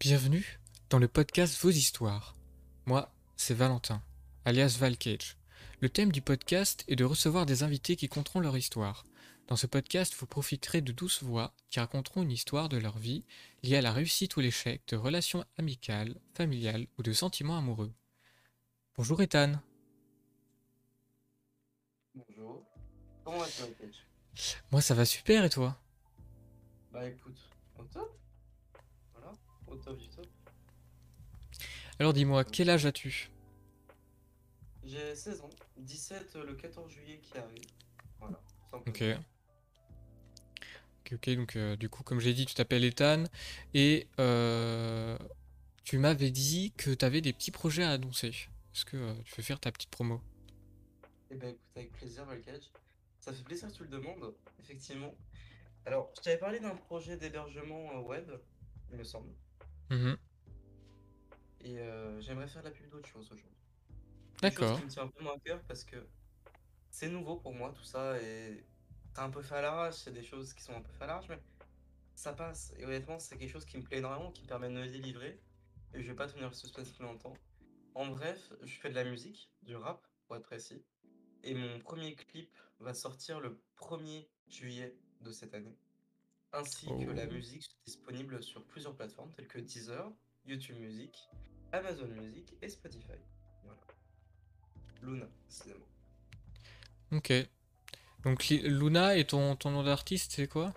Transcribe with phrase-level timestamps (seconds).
[0.00, 0.58] Bienvenue
[0.88, 2.34] dans le podcast Vos Histoires.
[2.86, 4.02] Moi, c'est Valentin,
[4.46, 5.36] alias Valcage.
[5.80, 9.04] Le thème du podcast est de recevoir des invités qui conteront leur histoire.
[9.46, 13.26] Dans ce podcast, vous profiterez de douces voix qui raconteront une histoire de leur vie
[13.62, 17.92] liée à la réussite ou l'échec de relations amicales, familiales ou de sentiments amoureux.
[18.96, 19.52] Bonjour Ethan.
[22.14, 22.64] Bonjour.
[23.22, 24.06] Comment vas-tu, Valcage
[24.72, 25.78] Moi ça va super et toi?
[26.90, 27.38] Bah écoute,
[27.78, 28.19] au top
[29.70, 30.26] au top du top.
[31.98, 33.30] Alors dis-moi, quel âge as-tu?
[34.84, 37.62] J'ai 16 ans, 17 le 14 juillet qui arrive.
[38.18, 38.40] Voilà.
[38.72, 39.04] Ok.
[41.00, 43.24] Ok, ok, donc euh, du coup, comme j'ai dit, tu t'appelles Ethan
[43.74, 45.18] et euh,
[45.84, 48.28] tu m'avais dit que tu avais des petits projets à annoncer.
[48.28, 50.20] Est-ce que euh, tu veux faire ta petite promo?
[51.30, 52.70] Eh ben écoute, avec plaisir, Valcage.
[53.20, 55.14] Ça fait plaisir que tu le demandes, effectivement.
[55.84, 58.30] Alors, je t'avais parlé d'un projet d'hébergement euh, web,
[58.90, 59.30] il me semble.
[59.90, 60.16] Mhm.
[61.62, 63.56] Et euh, j'aimerais faire la pub d'autre chose aujourd'hui.
[64.40, 64.78] D'accord.
[64.78, 65.96] qui me tient un peu moins à cœur parce que
[66.90, 68.64] c'est nouveau pour moi tout ça et
[69.12, 71.08] c'est un peu fait à l'arrache, c'est des choses qui sont un peu fait à
[71.08, 71.40] l'arrache, mais
[72.14, 72.72] ça passe.
[72.78, 75.40] Et honnêtement, c'est quelque chose qui me plaît énormément, qui me permet de me délivrer.
[75.92, 77.34] Et je vais pas tenir le suspense plus longtemps.
[77.94, 80.84] En bref, je fais de la musique, du rap, pour être précis.
[81.42, 85.76] Et mon premier clip va sortir le 1er juillet de cette année.
[86.52, 87.32] Ainsi que la Oh.
[87.32, 90.10] musique disponible sur plusieurs plateformes telles que Deezer,
[90.46, 91.16] YouTube Music,
[91.72, 93.12] Amazon Music et Spotify.
[93.62, 93.80] Voilà.
[95.02, 95.86] Luna, précisément.
[97.12, 97.32] Ok.
[98.24, 100.74] Donc Luna et ton, ton nom d'artiste, c'est quoi?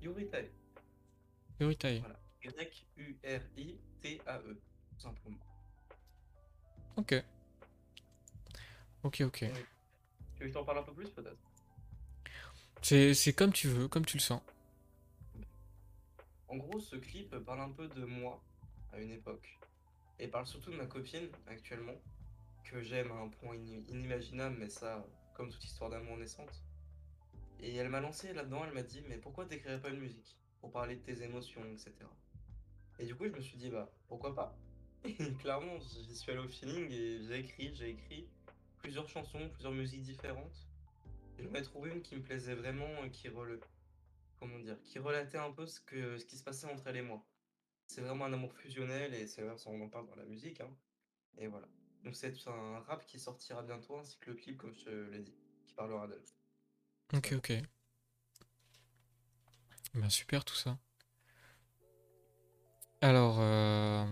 [0.00, 0.50] Yuritai.
[1.60, 1.98] Yuritai.
[2.00, 2.18] Voilà.
[3.22, 4.60] Y-U-R-I-T-A-E.
[4.94, 5.38] Tout simplement.
[6.96, 7.14] Ok.
[9.02, 9.38] Ok, ok.
[9.38, 9.52] Tu veux
[10.40, 11.38] que je t'en parle un peu plus peut-être?
[12.82, 14.40] C'est comme tu veux, comme tu le sens.
[16.50, 18.42] En gros, ce clip parle un peu de moi
[18.92, 19.60] à une époque.
[20.18, 21.94] Et parle surtout de ma copine actuellement,
[22.64, 26.64] que j'aime à un point ini- inimaginable, mais ça, comme toute histoire d'amour naissante.
[27.60, 30.36] Et elle m'a lancé là-dedans, elle m'a dit, mais pourquoi t'écrirais pas une musique?
[30.60, 31.94] Pour parler de tes émotions, etc.
[32.98, 34.58] Et du coup, je me suis dit, bah, pourquoi pas?
[35.04, 38.28] Et clairement, j'y suis allé au feeling et j'ai écrit, j'ai écrit
[38.78, 40.66] plusieurs chansons, plusieurs musiques différentes.
[41.38, 43.60] Et j'en ai trouvé une qui me plaisait vraiment, et qui rele-
[44.40, 47.02] comment dire, qui relatait un peu ce que, ce qui se passait entre elle et
[47.02, 47.24] moi.
[47.86, 50.76] C'est vraiment un amour fusionnel et c'est on en parle dans la musique, hein.
[51.38, 51.68] Et voilà.
[52.04, 55.20] Donc c'est un rap qui sortira bientôt ainsi que le clip comme je te l'ai
[55.20, 55.36] dit,
[55.66, 56.24] qui parlera d'elle.
[57.12, 57.52] Ok, ok.
[59.94, 60.78] Ben super tout ça.
[63.00, 64.06] Alors, euh,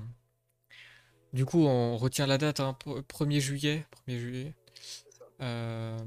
[1.33, 3.87] du coup, on retient la date, hein, pr- 1er juillet.
[3.91, 4.55] 1er juillet.
[5.41, 5.99] Euh,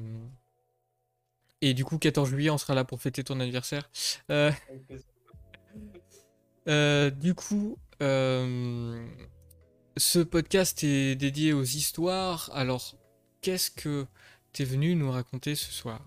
[1.61, 3.89] et du coup, 14 juillet, on sera là pour fêter ton anniversaire.
[4.29, 4.51] Euh,
[6.67, 9.07] euh, du coup, euh,
[9.97, 12.49] ce podcast est dédié aux histoires.
[12.53, 12.95] Alors,
[13.41, 14.07] qu'est-ce que
[14.53, 16.01] t'es venu nous raconter ce soir?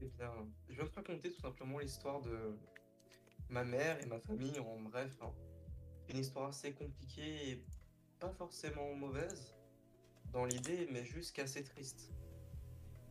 [0.00, 0.32] Eh bien,
[0.68, 2.56] je vais te raconter tout simplement l'histoire de
[3.48, 5.32] ma mère et ma famille, en bref, hein.
[6.10, 7.64] Une histoire assez compliquée et
[8.18, 9.54] pas forcément mauvaise
[10.32, 12.12] dans l'idée, mais juste qu'assez triste.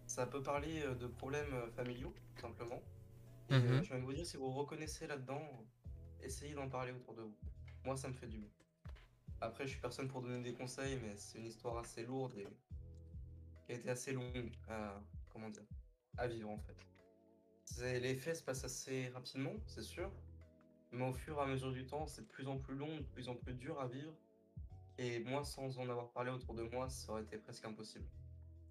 [0.07, 2.81] Ça peut parler euh, de problèmes euh, familiaux, tout simplement.
[3.49, 5.41] Et euh, je vais vous dire, si vous reconnaissez là-dedans,
[6.23, 7.35] essayez d'en parler autour de vous.
[7.83, 8.49] Moi, ça me fait du bien.
[9.41, 12.47] Après, je suis personne pour donner des conseils, mais c'est une histoire assez lourde et
[13.65, 14.99] qui a été assez longue à,
[15.31, 15.63] comment dire,
[16.17, 17.99] à vivre en fait.
[17.99, 20.11] Les faits se passent assez rapidement, c'est sûr,
[20.91, 23.03] mais au fur et à mesure du temps, c'est de plus en plus long, de
[23.03, 24.13] plus en plus dur à vivre.
[24.97, 28.07] Et moi, sans en avoir parlé autour de moi, ça aurait été presque impossible.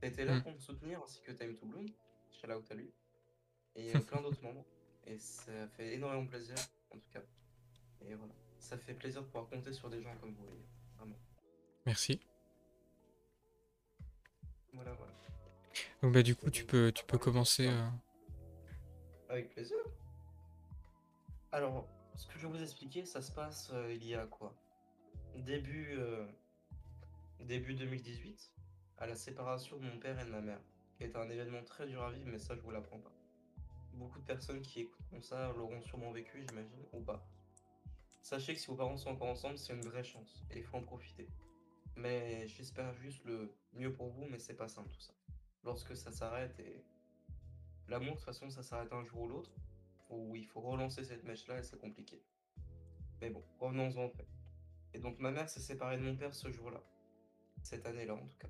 [0.02, 0.42] Été là Mm.
[0.42, 1.86] pour me soutenir, ainsi que Time to Bloom,
[2.30, 2.92] shout out à lui,
[3.74, 4.64] et euh, plein d'autres membres.
[5.06, 6.56] Et ça fait énormément plaisir,
[6.94, 7.22] en tout cas.
[8.02, 10.46] Et voilà, ça fait plaisir de pouvoir compter sur des gens comme vous.
[10.96, 11.16] Vraiment.
[11.86, 12.20] Merci.
[14.72, 15.12] Voilà, voilà.
[16.02, 17.68] Donc bah du coup, tu peux, tu peux commencer.
[17.68, 17.88] euh,
[19.28, 19.76] Avec plaisir.
[21.52, 24.54] Alors, ce que je vais vous expliquer, ça se passe euh, il y a quoi?
[25.36, 26.26] Début, euh,
[27.40, 28.52] début 2018,
[28.98, 30.60] à la séparation de mon père et de ma mère,
[30.96, 33.12] qui est un événement très dur à vivre, mais ça, je vous l'apprends pas.
[33.92, 37.26] Beaucoup de personnes qui écouteront ça l'auront sûrement vécu, j'imagine, ou pas.
[38.22, 40.78] Sachez que si vos parents sont encore ensemble, c'est une vraie chance, et il faut
[40.78, 41.28] en profiter.
[41.94, 45.14] Mais j'espère juste le mieux pour vous, mais c'est pas simple tout ça.
[45.64, 46.84] Lorsque ça s'arrête, et
[47.88, 49.52] l'amour, de toute façon, ça s'arrête un jour ou l'autre,
[50.10, 52.22] où il faut relancer cette mèche-là, et c'est compliqué.
[53.20, 54.28] Mais bon, revenons-en en fait.
[54.92, 56.82] Et donc ma mère s'est séparée de mon père ce jour-là,
[57.62, 58.48] cette année-là en tout cas,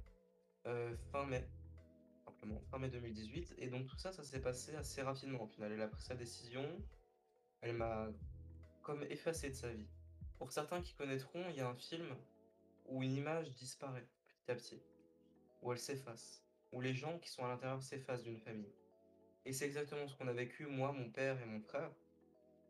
[1.12, 1.48] fin mai,
[2.24, 3.54] simplement, fin mai 2018.
[3.58, 5.72] Et donc tout ça, ça s'est passé assez rapidement au final.
[5.72, 6.64] Elle a pris sa décision,
[7.60, 8.08] elle m'a
[8.82, 9.88] comme effacé de sa vie.
[10.38, 12.06] Pour certains qui connaîtront, il y a un film
[12.88, 14.82] où une image disparaît petit à petit,
[15.62, 18.72] où elle s'efface, où les gens qui sont à l'intérieur s'effacent d'une famille.
[19.44, 21.90] Et c'est exactement ce qu'on a vécu, moi, mon père et mon frère.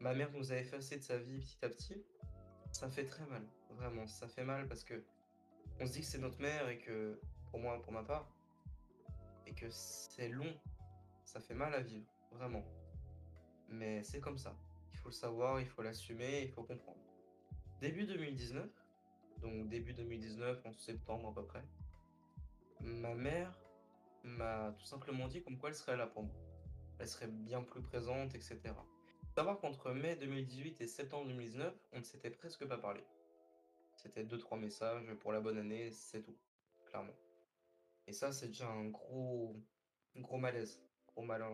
[0.01, 2.05] Ma mère nous a effacés de sa vie petit à petit.
[2.71, 4.07] Ça fait très mal, vraiment.
[4.07, 5.03] Ça fait mal parce que
[5.81, 7.19] on se dit que c'est notre mère et que,
[7.57, 8.29] pour moi, pour ma part,
[9.47, 10.55] et que c'est long.
[11.25, 12.63] Ça fait mal à vivre, vraiment.
[13.71, 14.55] Mais c'est comme ça.
[14.93, 17.01] Il faut le savoir, il faut l'assumer, il faut comprendre.
[17.81, 18.69] Début 2019,
[19.41, 21.65] donc début 2019, en septembre à peu près,
[22.81, 23.59] ma mère
[24.23, 26.37] m'a tout simplement dit comme quoi elle serait là pour moi.
[26.99, 28.61] Elle serait bien plus présente, etc.
[29.35, 33.03] Savoir qu'entre mai 2018 et septembre 2019, on ne s'était presque pas parlé.
[33.95, 36.37] C'était deux, trois messages pour la bonne année, c'est tout,
[36.91, 37.15] clairement.
[38.07, 39.57] Et ça, c'est déjà un gros,
[40.17, 40.81] gros malaise.
[41.09, 41.51] Gros malin.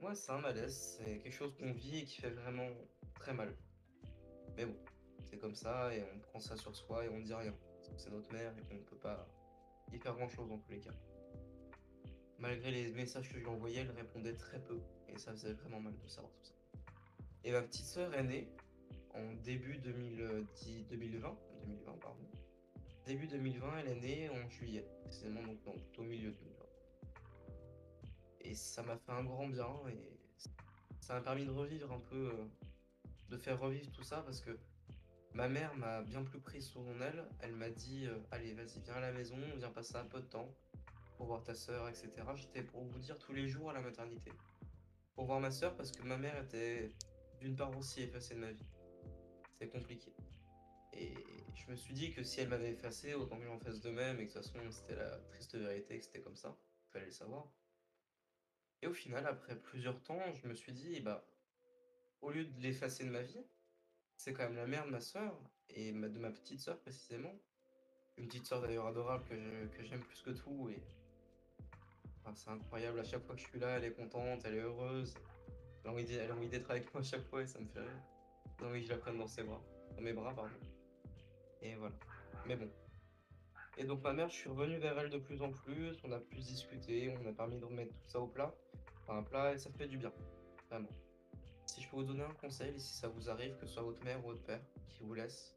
[0.00, 2.70] Ouais, c'est un malaise, c'est quelque chose qu'on vit et qui fait vraiment
[3.14, 3.54] très mal.
[4.56, 4.76] Mais bon,
[5.24, 7.54] c'est comme ça et on prend ça sur soi et on dit rien.
[7.98, 9.28] C'est notre mère et qu'on ne peut pas
[9.92, 10.94] y faire grand chose dans tous les cas.
[12.38, 15.80] Malgré les messages que je lui envoyais, elle répondait très peu et ça faisait vraiment
[15.80, 16.54] mal de savoir tout ça.
[17.44, 18.48] Et ma petite sœur est née
[19.14, 22.26] en début 2010, 2020, 2020 pardon.
[23.10, 26.64] Début 2020, elle est née en juillet, précisément donc, au milieu de 2020.
[28.42, 30.16] Et ça m'a fait un grand bien et
[31.00, 32.44] ça m'a permis de revivre un peu, euh,
[33.28, 34.56] de faire revivre tout ça parce que
[35.34, 37.26] ma mère m'a bien plus pris sous son aile.
[37.40, 40.26] Elle m'a dit euh, Allez, vas-y, viens à la maison, viens passer un peu de
[40.26, 40.48] temps
[41.16, 42.12] pour voir ta soeur, etc.
[42.36, 44.30] J'étais pour vous dire tous les jours à la maternité
[45.16, 46.92] pour voir ma soeur parce que ma mère était
[47.40, 48.68] d'une part aussi effacée de ma vie.
[49.58, 50.14] C'est compliqué.
[50.92, 51.14] Et
[51.54, 54.20] je me suis dit que si elle m'avait effacé, autant que j'en fasse de même
[54.20, 56.56] et que de toute façon c'était la triste vérité que c'était comme ça.
[56.88, 57.46] Il fallait le savoir.
[58.82, 61.24] Et au final, après plusieurs temps, je me suis dit, bah,
[62.22, 63.44] au lieu de l'effacer de ma vie,
[64.16, 65.38] c'est quand même la mère de ma soeur
[65.68, 67.34] et de ma petite soeur précisément.
[68.16, 69.24] Une petite soeur d'ailleurs adorable
[69.70, 70.82] que j'aime plus que tout et
[72.34, 73.00] c'est incroyable.
[73.00, 75.14] À chaque fois que je suis là, elle est contente, elle est heureuse.
[75.84, 78.02] Elle a envie d'être avec moi à chaque fois et ça me fait rire.
[78.58, 79.62] Elle envie que je la prenne dans ses bras,
[79.96, 80.50] dans mes bras pardon.
[81.62, 81.94] Et voilà.
[82.46, 82.70] Mais bon.
[83.78, 86.18] Et donc ma mère, je suis revenu vers elle de plus en plus, on a
[86.18, 88.54] plus discuté, on a permis de remettre tout ça au plat,
[89.02, 90.12] enfin un plat et ça fait du bien,
[90.68, 90.90] vraiment.
[91.66, 94.04] Si je peux vous donner un conseil, si ça vous arrive, que ce soit votre
[94.04, 95.56] mère ou votre père qui vous laisse,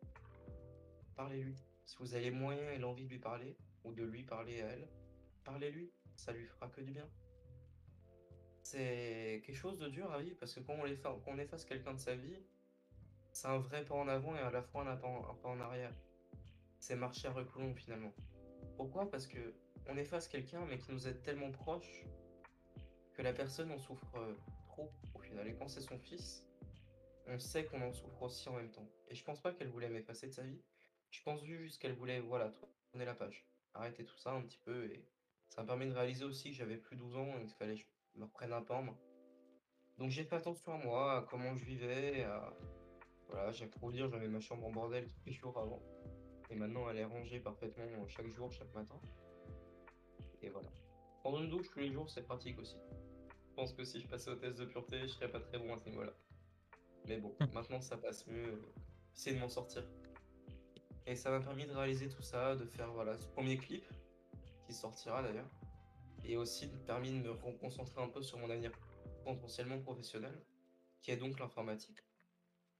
[1.15, 1.55] parlez-lui.
[1.85, 4.67] Si vous avez les moyens et l'envie de lui parler, ou de lui parler à
[4.67, 4.87] elle,
[5.43, 7.09] parlez-lui, ça lui fera que du bien.
[8.61, 10.77] C'est quelque chose de dur à vivre parce que quand
[11.27, 12.37] on efface quelqu'un de sa vie,
[13.33, 15.93] c'est un vrai pas en avant et à la fois un pas en arrière
[16.79, 18.13] c'est marcher à reculons finalement.
[18.75, 19.09] Pourquoi?
[19.09, 19.53] Parce que
[19.87, 22.05] on efface quelqu'un mais qui nous est tellement proche
[23.13, 24.33] que la personne en souffre euh,
[24.65, 25.47] trop au final.
[25.47, 26.45] Et quand c'est son fils,
[27.27, 28.87] on sait qu'on en souffre aussi en même temps.
[29.07, 30.61] Et je pense pas qu'elle voulait m'effacer de sa vie.
[31.09, 32.51] Je pense juste qu'elle voulait, voilà,
[32.89, 33.45] tourner la page.
[33.75, 34.85] Arrêter tout ça un petit peu.
[34.85, 35.05] Et
[35.49, 37.81] ça m'a permis de réaliser aussi que j'avais plus 12 ans et qu'il fallait que
[38.13, 38.97] je me reprenne un peu en main.
[39.99, 42.53] Donc j'ai fait attention à moi, à comment je vivais, à...
[43.33, 45.81] Voilà, j'ai pour dire, j'avais ma chambre en bordel tous les jours avant.
[46.51, 48.99] Et maintenant, elle est rangée parfaitement chaque jour, chaque matin.
[50.43, 50.69] Et voilà.
[51.21, 52.77] Prendre une douche tous les jours, c'est pratique aussi.
[53.49, 55.73] Je pense que si je passais au test de pureté, je serais pas très bon
[55.73, 56.13] à ce niveau-là.
[57.07, 57.49] Mais bon, hum.
[57.53, 58.61] maintenant ça passe mieux.
[59.15, 59.83] J'essaie de m'en sortir.
[61.07, 63.83] Et ça m'a permis de réaliser tout ça, de faire voilà, ce premier clip,
[64.67, 65.49] qui sortira d'ailleurs.
[66.23, 68.71] Et aussi de permis de me concentrer un peu sur mon avenir
[69.25, 70.39] potentiellement professionnel,
[71.01, 71.97] qui est donc l'informatique.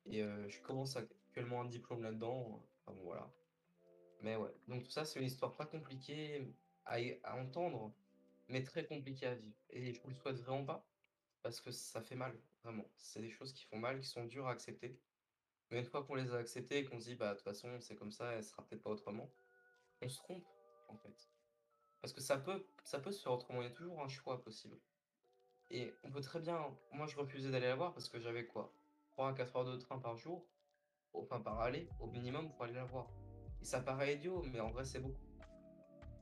[0.06, 2.64] Et euh, je commence actuellement un diplôme là-dedans.
[2.82, 3.32] Enfin bon, voilà.
[4.22, 6.54] Mais ouais, donc tout ça, c'est une histoire pas compliquée
[6.86, 6.98] à,
[7.36, 7.94] entendre,
[8.48, 9.58] mais très compliquée à vivre.
[9.70, 10.86] Et je vous le souhaite vraiment pas,
[11.42, 12.34] parce que ça fait mal,
[12.64, 12.86] vraiment.
[12.96, 14.98] C'est des choses qui font mal, qui sont dures à accepter.
[15.70, 17.80] Mais une fois qu'on les a acceptées et qu'on se dit, bah, de toute façon,
[17.82, 19.30] c'est comme ça, elle sera peut-être pas autrement,
[20.02, 20.46] on se trompe,
[20.88, 21.30] en fait.
[22.02, 24.42] Parce que ça peut, ça peut se faire autrement, il y a toujours un choix
[24.42, 24.78] possible.
[25.70, 28.72] Et on peut très bien, moi je refusais d'aller la voir parce que j'avais quoi?
[29.14, 30.44] 3 à 4 heures de train par jour,
[31.14, 33.08] enfin par aller, au minimum pour aller la voir.
[33.62, 35.22] Et ça paraît idiot, mais en vrai, c'est beaucoup.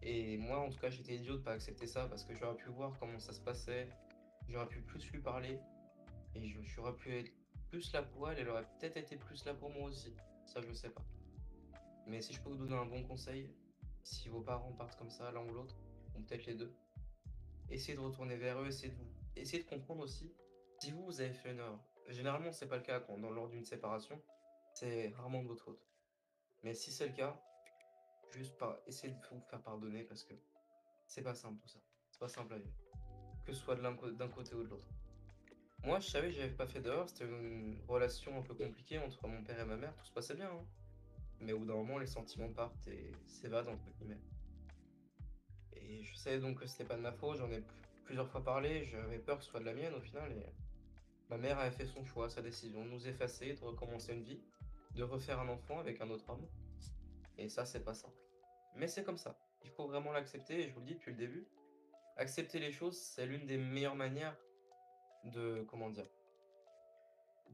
[0.02, 2.70] Et moi, en tout cas, j'étais idiot de pas accepter ça parce que j'aurais pu
[2.70, 3.88] voir comment ça se passait,
[4.50, 5.60] j'aurais pu plus lui parler,
[6.36, 7.32] et j'aurais pu être
[7.70, 10.14] plus là pour elle, elle aurait peut-être été plus là pour moi aussi.
[10.46, 11.04] Ça, je sais pas.
[12.08, 13.50] Mais si je peux vous donner un bon conseil,
[14.04, 15.78] si vos parents partent comme ça, l'un ou l'autre,
[16.16, 16.74] ou peut-être les deux,
[17.70, 20.34] essayez de retourner vers eux, essayez de, de comprendre aussi
[20.80, 21.80] si vous, vous avez fait une erreur.
[22.08, 24.22] Généralement, c'est pas le cas dans, lors d'une séparation,
[24.74, 25.86] c'est rarement de votre faute.
[26.64, 27.40] Mais si c'est le cas,
[28.32, 30.34] juste pas essayez de vous faire pardonner parce que
[31.08, 31.80] c'est pas simple tout ça.
[32.12, 32.76] C'est pas simple à vivre.
[33.46, 34.88] Que ce soit d'un côté ou de l'autre.
[35.84, 39.28] Moi, je savais que j'avais pas fait d'erreur, c'était une relation un peu compliquée entre
[39.28, 40.66] mon père et ma mère, tout se passait bien, hein.
[41.40, 44.22] Mais au bout d'un moment, les sentiments partent et s'évadent, entre guillemets.
[45.74, 47.64] Et je savais donc que c'était pas de ma faute, j'en ai
[48.04, 50.46] plusieurs fois parlé, j'avais peur que ce soit de la mienne au final, et
[51.32, 54.42] ma mère avait fait son choix, sa décision, de nous effacer, de recommencer une vie,
[54.96, 56.46] de refaire un enfant avec un autre homme.
[57.38, 58.18] Et ça, c'est pas simple.
[58.76, 59.40] Mais c'est comme ça.
[59.64, 61.48] Il faut vraiment l'accepter, et je vous le dis depuis le début.
[62.18, 64.36] Accepter les choses, c'est l'une des meilleures manières
[65.24, 66.08] de, comment dire,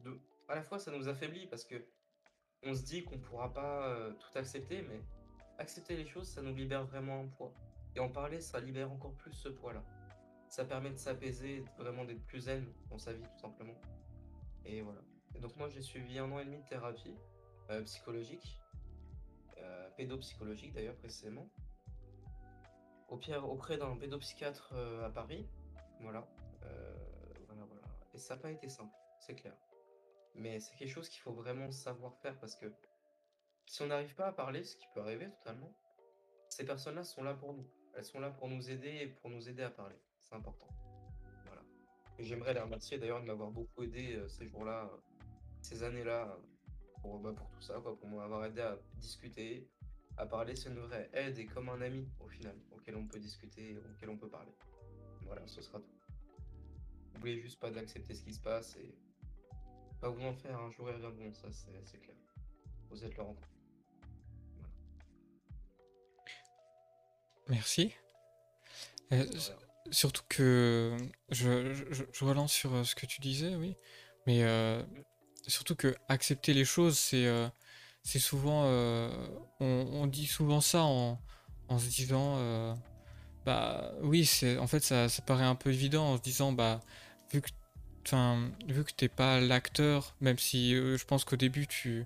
[0.04, 1.76] de, à la fois ça nous affaiblit parce que
[2.64, 5.02] on se dit qu'on pourra pas euh, tout accepter, mais
[5.60, 7.54] accepter les choses, ça nous libère vraiment un poids.
[7.96, 9.84] Et en parler, ça libère encore plus ce poids-là.
[10.50, 13.76] Ça permet de s'apaiser, vraiment d'être plus zen dans sa vie, tout simplement.
[14.66, 15.02] Et voilà.
[15.36, 17.16] Et donc moi, j'ai suivi un an et demi de thérapie
[17.70, 18.60] euh, psychologique,
[19.58, 21.50] euh, pédopsychologique d'ailleurs précisément,
[23.10, 25.48] auprès d'un pédopsychiatre euh, à Paris.
[26.02, 26.28] Voilà.
[27.48, 27.82] Voilà, voilà.
[28.14, 29.56] Et ça n'a pas été simple, c'est clair.
[30.36, 32.72] Mais c'est quelque chose qu'il faut vraiment savoir faire parce que
[33.66, 35.74] si on n'arrive pas à parler, ce qui peut arriver totalement,
[36.50, 37.68] ces personnes-là sont là pour nous.
[37.96, 39.96] Elles sont là pour nous aider et pour nous aider à parler.
[40.30, 40.68] C'est important.
[41.46, 41.62] Voilà.
[42.20, 44.98] Et j'aimerais les remercier d'ailleurs de m'avoir beaucoup aidé euh, ces jours-là, euh,
[45.62, 49.70] ces années-là, euh, pour, bah, pour tout ça, quoi, pour m'avoir aidé à discuter,
[50.18, 50.56] à parler.
[50.56, 54.10] C'est une vraie aide et comme un ami au final, auquel on peut discuter, auquel
[54.10, 54.52] on peut parler.
[55.22, 55.98] Voilà, ce sera tout.
[57.14, 58.94] N'oubliez juste pas d'accepter ce qui se passe et
[60.00, 62.16] pas vous en faire un jour et rien de bon, ça c'est clair.
[62.90, 63.48] Vous êtes leur enfant.
[64.56, 64.70] Voilà.
[67.50, 67.94] Merci.
[69.12, 69.26] Euh.
[69.92, 70.98] Surtout que
[71.30, 73.78] je, je- relance sur euh, ce que tu disais, oui.
[74.26, 74.84] Mais euh,
[75.48, 77.48] surtout que accepter les choses, c'est euh,
[78.20, 78.66] souvent.
[79.60, 81.20] on, on dit souvent ça en,
[81.70, 82.38] en se disant.
[83.46, 84.30] bah oui,
[84.60, 86.82] en fait ça, ça paraît un peu évident en se disant bah
[87.32, 87.50] vu que
[88.68, 92.06] vu que t'es pas l'acteur, même si je pense qu'au début tu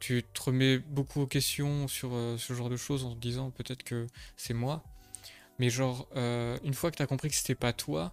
[0.00, 3.82] tu te remets beaucoup aux questions sur ce genre de choses en te disant peut-être
[3.84, 4.06] que
[4.36, 4.84] c'est moi.
[5.58, 8.12] Mais genre, euh, une fois que tu as compris que c'était pas toi,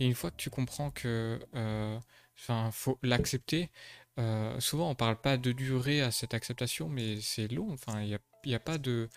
[0.00, 1.98] et une fois que tu comprends que, euh,
[2.38, 3.70] enfin, faut l'accepter,
[4.18, 7.72] euh, souvent on parle pas de durée à cette acceptation, mais c'est long.
[7.72, 9.08] Enfin, il y a, y a pas de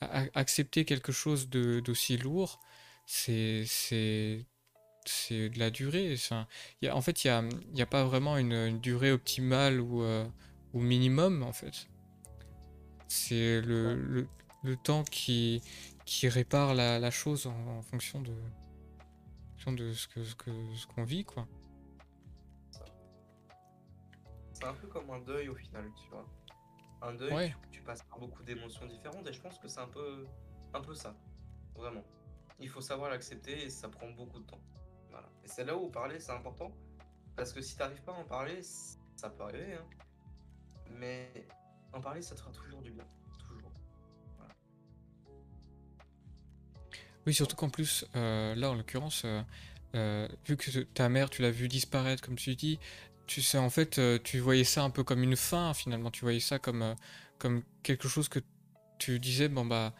[0.00, 2.60] a- accepter quelque chose de d'aussi lourd,
[3.06, 4.46] c'est c'est
[5.50, 6.12] de la durée.
[6.14, 6.46] Enfin,
[6.82, 9.12] il y a, en fait, il y a, y a pas vraiment une, une durée
[9.12, 10.26] optimale ou euh,
[10.72, 11.88] ou minimum en fait.
[13.08, 14.26] C'est le, le,
[14.62, 15.62] le temps qui,
[16.04, 20.34] qui répare la, la chose en, en fonction de, en fonction de ce que, ce
[20.34, 21.46] que, ce qu'on vit, quoi.
[24.52, 26.26] C'est un peu comme un deuil au final, tu vois.
[27.02, 29.80] Un deuil, Ouais, tu, tu passes par beaucoup d'émotions différentes et je pense que c'est
[29.80, 30.26] un peu,
[30.72, 31.14] un peu ça,
[31.74, 32.04] vraiment.
[32.60, 34.60] Il faut savoir l'accepter et ça prend beaucoup de temps.
[35.10, 35.28] Voilà.
[35.44, 36.72] Et c'est là où parler c'est important
[37.36, 39.86] parce que si t'arrives pas à en parler, ça peut arriver, hein.
[40.90, 41.48] Mais
[41.92, 43.04] en parler, ça te fera toujours du bien,
[47.26, 49.42] oui, surtout qu'en plus, euh, là, en l'occurrence, euh,
[49.94, 52.78] euh, vu que ta mère, tu l'as vu disparaître, comme tu dis,
[53.26, 56.10] tu sais, en fait, tu voyais ça un peu comme une fin, finalement.
[56.10, 56.94] Tu voyais ça comme,
[57.38, 58.40] comme quelque chose que
[58.98, 59.94] tu disais, bon, bah,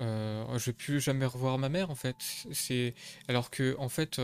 [0.00, 2.16] je vais plus jamais revoir ma mère, en fait.
[2.52, 2.94] C'est,
[3.28, 4.20] alors que, en fait,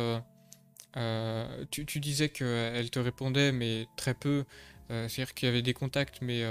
[1.71, 4.45] tu, tu disais qu'elle te répondait, mais très peu.
[4.89, 6.43] C'est-à-dire qu'il y avait des contacts, mais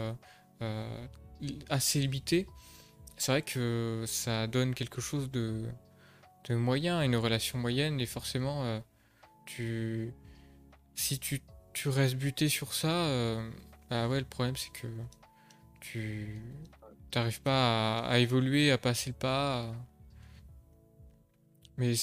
[1.70, 2.46] assez limités.
[3.18, 5.64] C'est vrai que ça donne quelque chose de,
[6.50, 8.80] de moyen, une relation moyenne, et forcément, euh,
[9.46, 10.14] tu,
[10.96, 11.42] si tu,
[11.74, 13.50] tu restes buté sur ça, euh,
[13.90, 14.88] bah ouais, le problème c'est que
[15.80, 16.42] tu
[17.12, 19.70] t'arrives pas à, à évoluer, à passer le pas.
[19.70, 19.76] à-
[21.78, 21.94] mais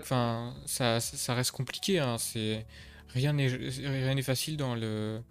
[0.00, 2.66] enfin, ça, ça ça reste compliqué, hein, c'est
[3.08, 5.22] rien n'est rien n'est facile dans le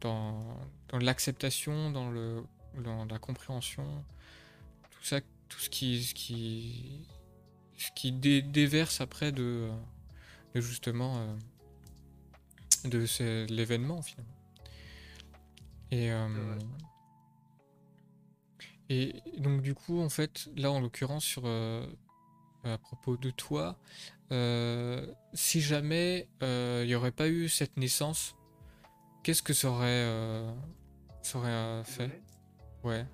[0.00, 0.44] dans,
[0.88, 2.42] dans l'acceptation, dans le
[2.82, 3.84] dans la compréhension,
[4.90, 7.06] tout ça, tout ce qui ce qui
[7.78, 9.70] ce qui dé- déverse après de,
[10.54, 11.36] de justement euh,
[12.88, 14.34] de l'événement finalement.
[15.90, 16.58] Et euh,
[18.90, 21.86] et donc du coup en fait là en l'occurrence sur euh,
[22.64, 23.78] à propos de toi,
[25.32, 28.34] si jamais il n'y aurait pas eu cette naissance,
[29.22, 30.04] qu'est-ce que ça aurait,
[31.22, 32.22] ça aurait fait?
[32.84, 33.06] Ouais.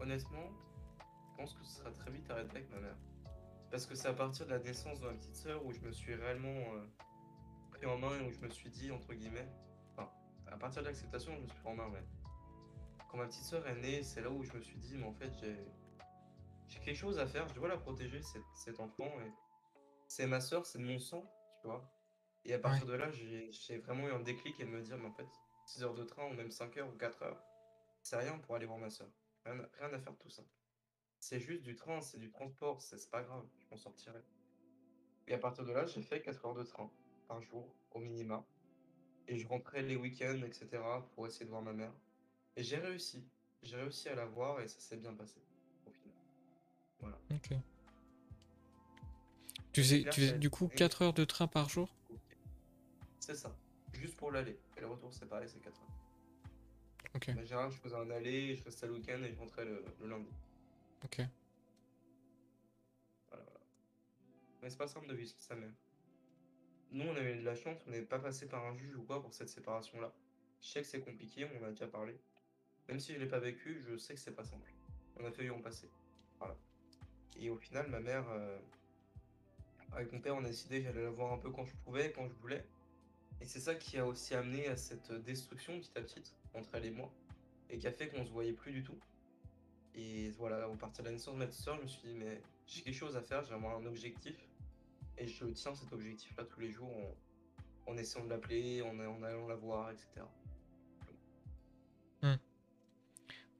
[0.00, 0.50] honnêtement,
[1.30, 2.96] je pense que ce sera très vite arrêté avec ma mère.
[3.74, 5.90] Parce que c'est à partir de la naissance de ma petite sœur où je me
[5.90, 6.86] suis réellement euh,
[7.72, 9.48] pris en main et où je me suis dit, entre guillemets,
[9.90, 10.08] enfin,
[10.46, 12.04] à partir de l'acceptation, je me suis pris en main, ouais.
[13.10, 15.12] Quand ma petite sœur est née, c'est là où je me suis dit, mais en
[15.12, 15.58] fait, j'ai
[16.68, 19.32] j'ai quelque chose à faire, je dois la protéger, cette, cet enfant, et
[20.06, 21.28] c'est ma sœur, c'est de mon sang,
[21.60, 21.92] tu vois.
[22.44, 24.98] Et à partir de là, j'ai j'ai vraiment eu un déclic et de me dire,
[24.98, 25.26] mais en fait,
[25.66, 27.42] 6 heures de train ou même 5 heures ou 4 heures,
[28.04, 29.08] c'est rien pour aller voir ma soeur.
[29.44, 30.44] Rien, à- rien à faire de tout ça.
[31.26, 34.20] C'est juste du train, c'est du transport, c'est pas grave, je m'en sortirai.
[35.26, 36.90] Et à partir de là, j'ai fait 4 heures de train
[37.28, 38.44] par jour au minima.
[39.26, 40.82] Et je rentrais les week-ends, etc.
[41.14, 41.94] pour essayer de voir ma mère.
[42.56, 43.24] Et j'ai réussi.
[43.62, 45.40] J'ai réussi à la voir et ça s'est bien passé
[45.86, 46.18] au final.
[47.00, 47.18] Voilà.
[47.30, 47.56] Ok.
[49.72, 51.88] Tu faisais, tu du coup 4 heures de train par jour?
[53.18, 53.56] C'est ça.
[53.94, 54.58] Juste pour l'aller.
[54.76, 57.14] Et le retour, c'est pareil, c'est 4 heures.
[57.14, 59.82] Ok, En général, je faisais un aller, je restais le week-end et je rentrais le,
[60.02, 60.28] le lundi.
[61.04, 61.20] Ok.
[63.28, 63.44] Voilà.
[64.62, 65.72] Mais c'est pas simple de vivre sa mère.
[66.90, 69.20] Nous, on avait de la chance, on n'est pas passé par un juge ou quoi
[69.20, 70.12] pour cette séparation-là.
[70.60, 72.16] Je sais que c'est compliqué, on en a déjà parlé.
[72.88, 74.72] Même si je l'ai pas vécu, je sais que c'est pas simple.
[75.18, 75.90] On a failli en passer.
[76.38, 76.56] Voilà.
[77.36, 78.58] Et au final, ma mère, euh,
[79.92, 82.12] avec mon père, on a décidé que j'allais la voir un peu quand je pouvais,
[82.12, 82.64] quand je voulais.
[83.40, 86.22] Et c'est ça qui a aussi amené à cette destruction petit à petit
[86.54, 87.10] entre elle et moi.
[87.70, 88.98] Et qui a fait qu'on se voyait plus du tout.
[89.94, 92.40] Et voilà, au partir de la naissance de ma soeur, je me suis dit, mais
[92.66, 94.36] j'ai quelque chose à faire, j'ai vraiment un objectif.
[95.18, 96.90] Et je tiens cet objectif-là tous les jours
[97.86, 100.22] en, en essayant de l'appeler, en, en allant la voir, etc.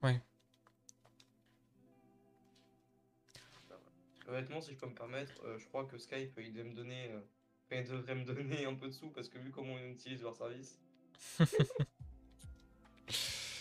[0.03, 0.21] Ouais.
[4.27, 7.11] Honnêtement, si je peux me permettre, euh, je crois que Skype, il devait me donner,
[7.11, 7.21] euh,
[7.71, 10.35] il devrait me donner un peu de sous parce que vu comment on utilise leur
[10.35, 10.79] service.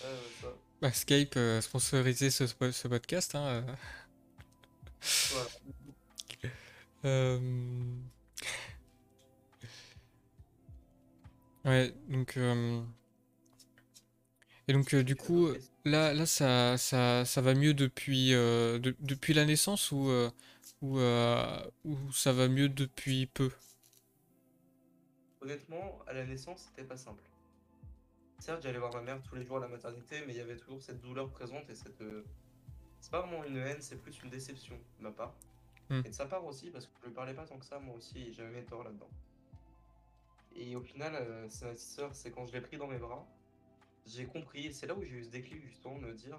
[0.05, 0.49] Ouais, ouais, ça.
[0.81, 2.45] Bah, Skype euh, sponsorisé ce,
[2.89, 3.45] podcast, hein.
[3.47, 3.63] euh.
[7.05, 7.39] Euh,
[11.65, 12.83] Ouais, donc euh,
[14.69, 15.49] et donc euh, du coup
[15.85, 20.31] là là ça ça ça va mieux depuis euh, de- depuis la naissance ou euh,
[20.83, 23.51] ou euh, ou ça va mieux depuis peu?
[25.41, 27.23] Honnêtement, à la naissance, c'était pas simple.
[28.45, 30.59] Certes, j'allais voir ma mère tous les jours à la maternité, mais il y avait
[30.59, 32.03] toujours cette douleur présente et cette.
[32.03, 32.23] euh,
[33.01, 35.35] C'est pas vraiment une haine, c'est plus une déception de ma part.
[35.89, 36.03] Hmm.
[36.05, 37.97] Et de sa part aussi, parce que je lui parlais pas tant que ça, moi
[37.97, 39.09] aussi, et j'avais mes torts là-dedans.
[40.55, 43.27] Et au final, euh, c'est ma sœur, c'est quand je l'ai pris dans mes bras,
[44.05, 46.39] j'ai compris, c'est là où j'ai eu ce déclic justement de me dire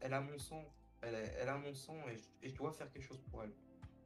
[0.00, 2.72] elle a mon sang, elle a, elle a mon sang, et je, et je dois
[2.72, 3.54] faire quelque chose pour elle.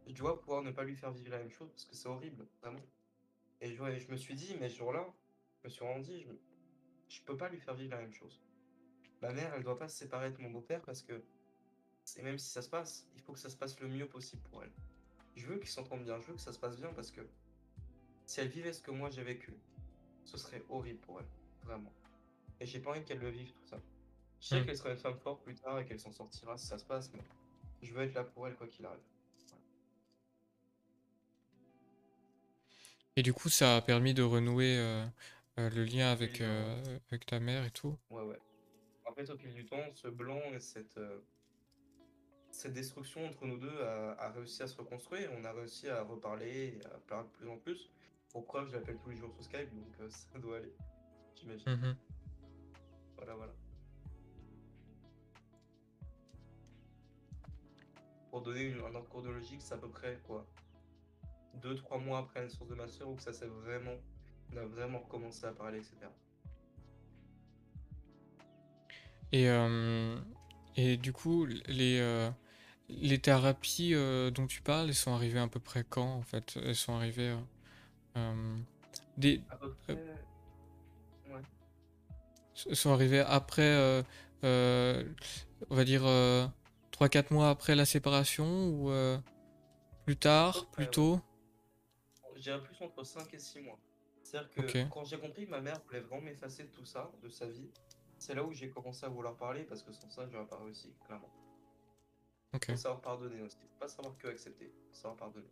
[0.07, 2.47] Je dois pouvoir ne pas lui faire vivre la même chose, parce que c'est horrible,
[2.61, 2.87] vraiment.
[3.61, 5.13] Et je, je me suis dit, mais ce jour-là,
[5.63, 6.27] je me suis rendu,
[7.09, 8.41] je, peux pas lui faire vivre la même chose.
[9.21, 11.23] Ma mère, elle doit pas se séparer de mon beau-père parce que,
[12.17, 14.43] et même si ça se passe, il faut que ça se passe le mieux possible
[14.51, 14.73] pour elle.
[15.37, 17.21] Je veux qu'ils s'entendent bien, je veux que ça se passe bien parce que
[18.27, 19.55] si elle vivait ce que moi j'ai vécu,
[20.25, 21.29] ce serait horrible pour elle,
[21.63, 21.93] vraiment.
[22.61, 23.79] Et j'ai pas envie qu'elle le vive tout ça.
[24.41, 24.65] Je sais Hmm.
[24.65, 27.13] qu'elle sera une femme forte plus tard et qu'elle s'en sortira si ça se passe,
[27.13, 27.23] mais
[27.83, 28.99] je veux être là pour elle quoi qu'il arrive.
[33.17, 35.07] Et du coup ça a permis de renouer euh,
[35.59, 37.99] euh, le lien avec euh, avec ta mère et tout.
[38.11, 38.39] Ouais, ouais.
[39.07, 41.21] En fait, au fil du temps, ce blanc et cette, euh,
[42.51, 45.31] cette destruction entre nous deux a, a réussi à se reconstruire.
[45.37, 47.91] On a réussi à reparler et à parler de plus en plus.
[48.31, 50.73] Pour preuve, je l'appelle tous les jours sur Skype, donc ça doit aller.
[51.37, 51.71] J'imagine.
[51.71, 51.97] Mhm.
[53.17, 53.53] Voilà, voilà.
[58.31, 60.47] Pour donner une- un ordre chronologique, c'est à peu près quoi
[61.57, 63.97] 2-3 mois après la naissance de ma soeur où que ça s'est vraiment.
[64.53, 65.97] On a vraiment recommencé à parler, etc.
[69.33, 70.17] Et euh,
[70.77, 72.31] et du coup les euh,
[72.89, 76.59] les thérapies euh, dont tu parles, elles sont arrivées à peu près quand en fait?
[76.63, 77.35] Elles sont arrivées
[79.17, 79.95] des À peu près.
[81.31, 82.75] Ouais.
[82.75, 84.05] sont arrivées après,
[84.43, 86.03] on va dire,
[86.93, 88.93] 3-4 mois après la séparation ou
[90.05, 90.91] plus tard, plus ouais.
[90.91, 91.21] tôt?
[92.37, 93.79] Je dirais plus entre 5 et 6 mois.
[94.33, 97.29] C'est-à-dire que quand j'ai compris que ma mère voulait vraiment m'effacer de tout ça, de
[97.29, 97.69] sa vie,
[98.19, 100.91] c'est là où j'ai commencé à vouloir parler parce que sans ça, j'aurais pas réussi,
[101.05, 101.31] clairement.
[102.55, 102.71] Ok.
[102.71, 103.59] Faut savoir pardonner aussi.
[103.59, 105.51] Faut pas savoir que accepter, faut savoir pardonner.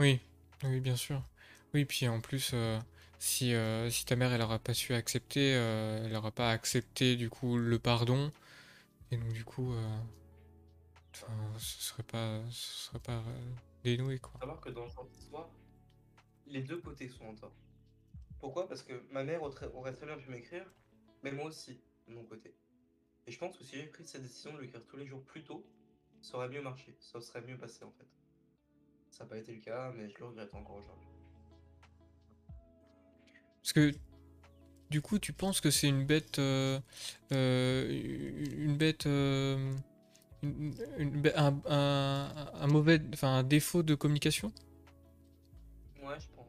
[0.00, 0.18] Oui,
[0.64, 1.22] oui, bien sûr.
[1.74, 2.80] Oui, puis en plus, euh,
[3.18, 7.16] si, euh, si ta mère, elle aura pas su accepter, euh, elle aura pas accepté
[7.16, 8.32] du coup le pardon,
[9.10, 9.98] et donc du coup, euh,
[11.14, 13.52] enfin, ce serait pas, ce serait pas euh,
[13.84, 14.32] dénoué, quoi.
[14.32, 15.50] Faut savoir que dans ce genre d'histoire,
[16.46, 17.54] les deux côtés sont en tort.
[18.38, 18.68] Pourquoi?
[18.68, 20.64] Parce que ma mère aurait aurait très bien pu m'écrire,
[21.22, 22.54] mais moi aussi, de mon côté.
[23.26, 25.22] Et je pense que si j'avais pris cette décision de lui écrire tous les jours
[25.24, 25.66] plus tôt,
[26.20, 28.08] ça aurait mieux marché, ça serait mieux passé en fait.
[29.10, 31.06] Ça n'a pas été le cas, mais je le regrette encore aujourd'hui.
[33.62, 33.92] Parce que
[34.90, 36.80] du coup, tu penses que c'est une bête, euh,
[37.32, 37.88] euh,
[38.56, 39.72] une bête, euh,
[40.42, 44.52] une- une- un, un- un mauvais, enfin un défaut de communication?
[46.02, 46.46] Ouais, je pense.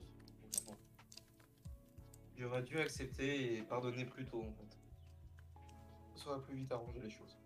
[2.37, 4.77] J'aurais dû accepter et pardonner plus tôt, en fait.
[6.15, 7.37] Ça aurait plus vite arrangé les choses.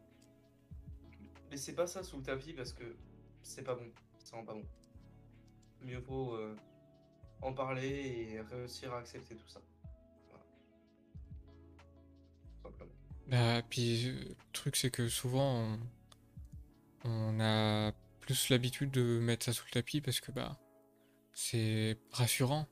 [1.51, 2.95] Laissez pas ça sous le tapis parce que
[3.41, 3.87] c'est pas bon.
[4.19, 4.65] Ça rend pas bon.
[5.81, 6.55] Mieux vaut euh,
[7.41, 9.61] en parler et réussir à accepter tout ça.
[10.29, 10.43] Voilà.
[12.55, 12.91] Tout simplement.
[13.27, 15.79] Bah, puis euh, le truc c'est que souvent on,
[17.05, 20.59] on a plus l'habitude de mettre ça sous le tapis parce que bah
[21.33, 22.67] c'est rassurant.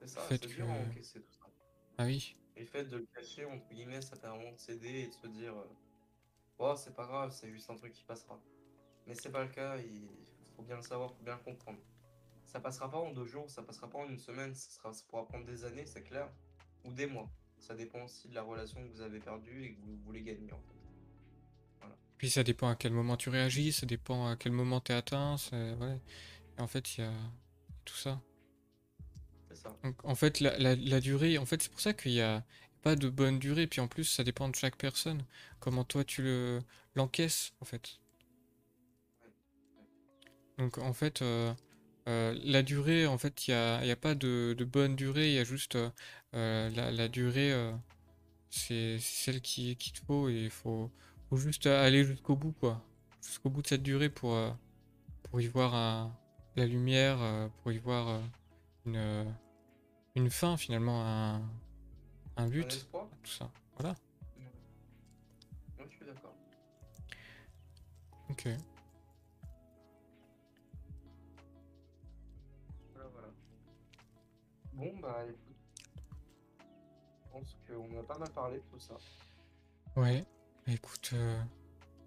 [0.00, 1.46] C'est ça, fait que- tout ça.
[1.98, 2.36] Ah oui.
[2.56, 5.26] Et le fait de le cacher, entre guillemets, ça permet de s'aider et de se
[5.26, 5.68] dire euh,
[6.58, 8.40] Oh, c'est pas grave, c'est juste un truc qui passera.
[9.06, 10.08] Mais c'est pas le cas, il
[10.56, 11.78] faut bien le savoir, faut bien le comprendre.
[12.46, 15.04] Ça passera pas en deux jours, ça passera pas en une semaine, ça, sera, ça
[15.08, 16.30] pourra prendre des années, c'est clair,
[16.84, 17.30] ou des mois.
[17.58, 20.52] Ça dépend aussi de la relation que vous avez perdue et que vous voulez gagner
[20.52, 20.75] en fait.
[22.18, 25.36] Puis ça dépend à quel moment tu réagis, ça dépend à quel moment t'es atteint,
[25.38, 26.00] c'est- ouais.
[26.58, 27.12] Et en fait il y a
[27.84, 28.20] tout ça.
[29.82, 32.44] Donc, en fait, la, la- la durée, en fait, c'est pour ça qu'il n'y a
[32.82, 33.66] pas de bonne durée.
[33.66, 35.24] Puis en plus, ça dépend de chaque personne.
[35.60, 36.60] Comment toi, tu le
[36.94, 37.98] l'encaisses, en fait.
[40.58, 41.52] Donc, en fait, euh,
[42.08, 45.28] euh, la durée, en fait, il n'y a, y a pas de, de bonne durée.
[45.28, 45.90] Il y a juste euh,
[46.70, 47.52] la, la durée,
[48.50, 50.28] c'est celle qui, qu'il te faut.
[50.28, 50.90] Et il faut,
[51.28, 52.82] faut juste aller jusqu'au bout, quoi.
[53.22, 54.50] Jusqu'au bout de cette durée pour, euh,
[55.24, 56.16] pour y voir un-
[56.56, 58.20] la lumière, euh, pour y voir euh,
[58.86, 59.24] une, euh,
[60.14, 61.42] une fin finalement, un,
[62.36, 62.86] un but,
[63.22, 63.50] tout ça.
[63.76, 63.94] Voilà.
[65.78, 66.34] Je suis d'accord.
[68.30, 68.48] Ok.
[72.94, 73.28] Voilà, voilà.
[74.72, 75.56] Bon, bah écoute.
[77.24, 78.94] Je pense qu'on a pas mal parlé de tout ça.
[79.96, 80.24] Ouais.
[80.66, 81.40] Bah, écoute, euh,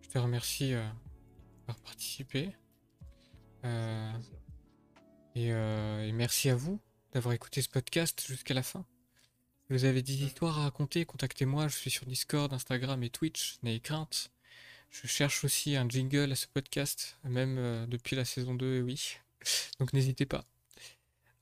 [0.01, 0.85] je te remercie euh,
[1.59, 2.51] d'avoir participé.
[3.63, 4.11] Euh,
[5.35, 6.79] et, et merci à vous
[7.13, 8.85] d'avoir écouté ce podcast jusqu'à la fin.
[9.61, 11.69] Si vous avez des histoires à raconter, contactez-moi.
[11.69, 13.57] Je suis sur Discord, Instagram et Twitch.
[13.63, 14.31] N'ayez crainte.
[14.89, 19.17] Je cherche aussi un jingle à ce podcast, même depuis la saison 2, oui.
[19.79, 20.43] Donc n'hésitez pas.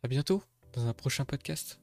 [0.03, 1.79] À bientôt dans un prochain podcast.